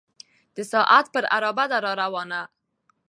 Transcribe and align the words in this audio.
د 0.55 0.57
ساعت 0.71 1.05
پر 1.13 1.23
عرابه 1.35 1.65
ده 1.71 1.77
را 1.85 1.93
روانه 2.01 2.41